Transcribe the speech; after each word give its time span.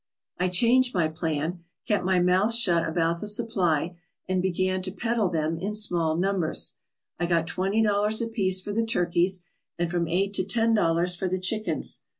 I 0.39 0.47
changed 0.47 0.95
my 0.95 1.09
plan, 1.09 1.63
kept 1.87 2.03
my 2.03 2.17
mouth 2.19 2.55
shut 2.55 2.89
about 2.89 3.21
the 3.21 3.27
supply, 3.27 3.97
and 4.27 4.41
began 4.41 4.81
to 4.81 4.91
peddle 4.91 5.29
them 5.29 5.57
out 5.57 5.61
in 5.61 5.75
small 5.75 6.17
numbers. 6.17 6.73
I 7.19 7.27
got 7.27 7.45
twenty 7.45 7.83
dollars 7.83 8.19
apiece 8.19 8.61
for 8.61 8.71
the 8.73 8.83
turkeys 8.83 9.41
and 9.77 9.91
from 9.91 10.07
eight 10.07 10.33
to 10.33 10.43
ten 10.43 10.73
dollars 10.73 11.13
for 11.15 11.27
the 11.27 11.39
chickens. 11.39 12.01